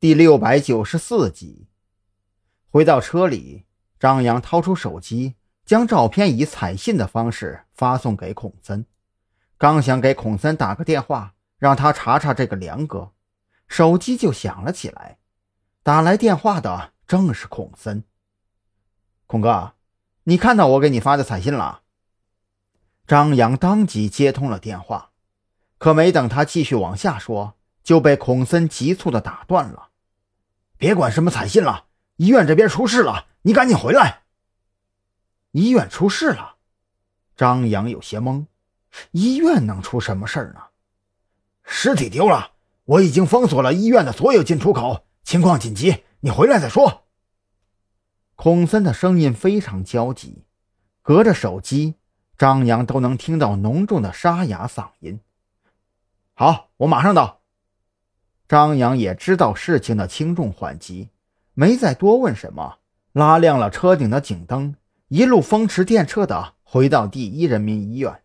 [0.00, 1.66] 第六百九十四集，
[2.70, 3.64] 回到车里，
[3.98, 8.86] 张扬掏出手机，将照片以彩信的方式发送给孔森。
[9.56, 13.10] 刚想给孔森打个电话，让他查查这个梁哥，
[13.66, 15.18] 手机就响了起来。
[15.82, 18.04] 打来电话的正是孔森。
[19.26, 19.72] 孔哥，
[20.22, 21.80] 你看到我给你发的彩信了？
[23.04, 25.10] 张扬当即接通了电话，
[25.76, 29.88] 可没等他继续往下说，就被孔森急促的打断了。
[30.76, 31.86] 别管什么彩信了，
[32.16, 34.22] 医院这边出事了，你赶紧回来。
[35.52, 36.56] 医院出事了，
[37.36, 38.46] 张扬有些懵，
[39.12, 40.60] 医院能出什么事儿呢？
[41.64, 42.52] 尸体丢了，
[42.84, 47.06] 我已经封锁了医院的所有进出口，情况紧急，你回来再说。
[48.36, 50.44] 孔森的声音非常焦急，
[51.02, 51.96] 隔着手机，
[52.36, 55.20] 张扬都能听到浓重的沙哑嗓音。
[56.34, 57.37] 好，我马上到。
[58.48, 61.10] 张扬也知道事情的轻重缓急，
[61.52, 62.78] 没再多问什么，
[63.12, 64.74] 拉亮了车顶的警灯，
[65.08, 68.22] 一路风驰电掣的回到第一人民医院。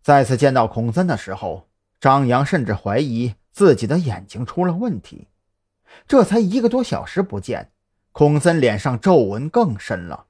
[0.00, 1.68] 再次见到孔森的时候，
[2.00, 5.28] 张扬甚至怀疑自己的眼睛出了问题。
[6.08, 7.70] 这才一个多小时不见，
[8.12, 10.24] 孔森脸上皱纹更深了，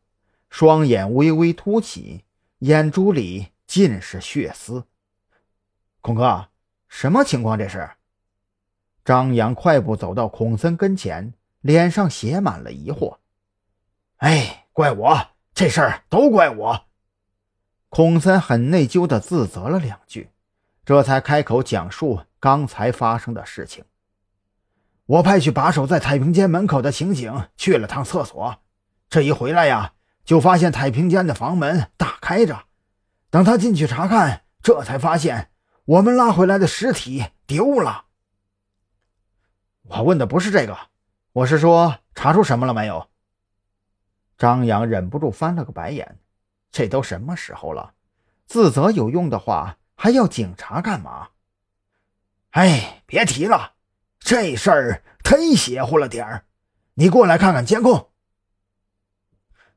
[0.50, 2.24] 双眼微微凸起，
[2.58, 4.84] 眼珠里尽是血丝。
[6.00, 6.48] 孔哥，
[6.88, 7.56] 什么情况？
[7.56, 7.88] 这是？
[9.04, 13.18] 张扬快步走到孔森跟前，脸上写满了疑惑。
[14.18, 16.84] “哎，怪我，这事儿都怪我。”
[17.90, 20.30] 孔森很内疚地自责了两句，
[20.84, 23.84] 这才开口讲述刚才发生的事情。
[25.06, 28.56] 我派去把守在太平间门口的刑警去了趟厕所，
[29.10, 29.92] 这一回来呀，
[30.24, 32.64] 就发现太平间的房门大开着。
[33.28, 35.50] 等他进去查看，这才发现
[35.84, 38.03] 我们拉回来的尸体丢了。
[39.86, 40.76] 我问的不是这个，
[41.32, 43.08] 我是说查出什么了没有？
[44.38, 46.18] 张扬忍不住翻了个白眼，
[46.72, 47.92] 这都什么时候了，
[48.46, 51.28] 自责有用的话，还要警察干嘛？
[52.52, 53.74] 哎，别提了，
[54.18, 56.46] 这事儿忒邪乎了点儿。
[56.94, 58.08] 你过来看看监控。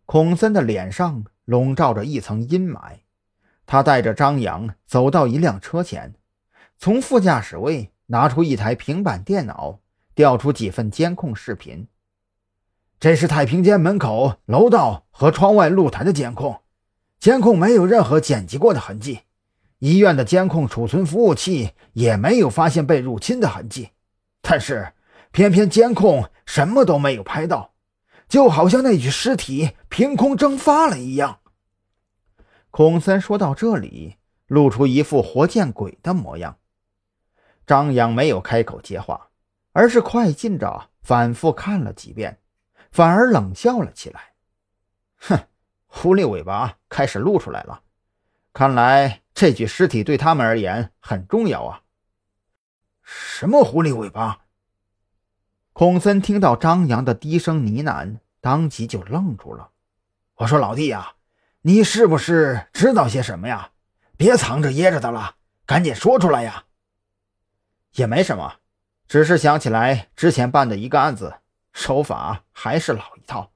[0.06, 3.00] 孔森的脸上笼罩着一层阴霾，
[3.66, 6.16] 他带着张扬走到一辆车前，
[6.78, 9.82] 从副驾驶位拿出一台平板电脑。
[10.18, 11.88] 调出几份监控视频，
[13.00, 16.64] 这是太平间门口、楼道和窗外露台的监控，
[17.20, 19.20] 监控没有任何剪辑过的痕迹，
[19.78, 23.92] 医院的监控储存服务器也没有发现被入侵的痕迹，
[24.42, 24.94] 但是
[25.30, 27.76] 偏偏监控什么都没有拍到，
[28.28, 31.42] 就好像那具尸体凭空蒸发了一样。
[32.72, 34.16] 孔森说到这里，
[34.48, 36.58] 露出一副活见鬼的模样。
[37.68, 39.27] 张扬没有开口接话。
[39.78, 42.40] 而是快进着反复看了几遍，
[42.90, 44.34] 反而冷笑了起来。
[45.20, 45.38] 哼，
[45.86, 47.84] 狐狸尾巴开始露出来了。
[48.54, 51.84] 看来这具尸体对他们而言很重要啊。
[53.04, 54.46] 什么狐狸尾巴？
[55.74, 59.70] 孔森听到张扬的低声呢喃，当即就愣住了。
[60.38, 61.14] 我说：“老弟呀，
[61.62, 63.70] 你是不是知道些什么呀？
[64.18, 65.36] 别藏着掖着的了，
[65.68, 66.66] 赶紧说出来呀。”
[67.94, 68.56] 也没什么。
[69.08, 71.36] 只是想起来之前办的一个案子，
[71.72, 73.52] 手法还是老一套。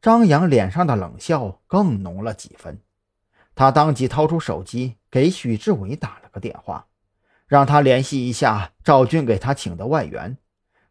[0.00, 2.80] 张扬脸上的冷笑更浓了几分，
[3.54, 6.86] 他当即掏出手机给许志伟打了个电话，
[7.46, 10.38] 让他联系一下赵军给他请的外援，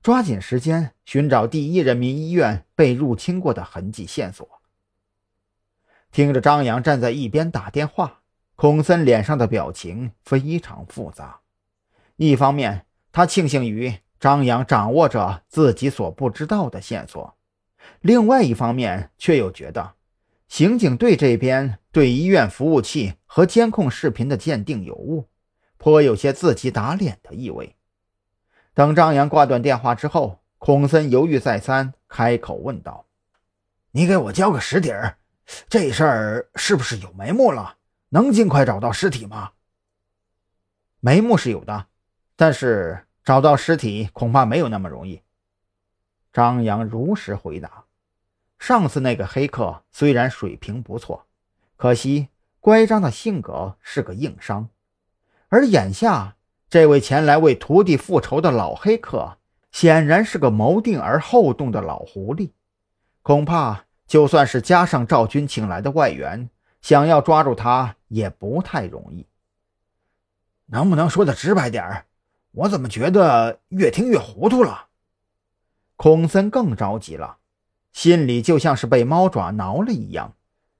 [0.03, 4.47] 抓紧时间寻找第一人民医院被入侵过的痕迹线索。
[6.11, 8.21] 听着张扬站在一边打电话，
[8.55, 11.41] 孔森脸上的表情非常复杂，
[12.17, 12.85] 一方面。
[13.11, 17.35] 他庆幸于张扬掌握着自己所不知道的线索，
[18.01, 19.93] 另外一方面却又觉得
[20.47, 25.27] 刑警队这边对医院服务器和监控视频的鉴定有误，
[25.77, 27.75] 颇有些自己打脸的意味。
[28.73, 33.05] 等张扬挂断电话之后，孔森犹豫再三，开口问道
[33.91, 35.17] ：“你给我交个实底儿，
[35.67, 37.77] 这事儿是不是有眉目了？
[38.09, 39.51] 能尽快找到尸体吗？”
[41.01, 41.87] 眉目是有的。
[42.41, 45.21] 但是找到尸体恐怕没有那么容易。
[46.33, 47.83] 张扬如实回答
[48.57, 51.27] ：“上次那个黑客虽然水平不错，
[51.77, 52.29] 可惜
[52.59, 54.69] 乖张的性格是个硬伤。
[55.49, 56.35] 而眼下
[56.67, 59.37] 这位前来为徒弟复仇的老黑客，
[59.71, 62.53] 显然是个谋定而后动的老狐狸。
[63.21, 66.49] 恐怕就算是加上赵军请来的外援，
[66.81, 69.27] 想要抓住他也不太容易。
[70.65, 72.05] 能不能说的直白点儿？”
[72.51, 74.87] 我怎么觉得越听越糊涂了？
[75.95, 77.37] 孔森更着急了，
[77.93, 80.35] 心里就像是被猫爪挠了一样，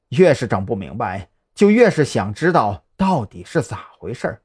[0.10, 4.42] 越是整不明白，就越是想知道到底是咋回事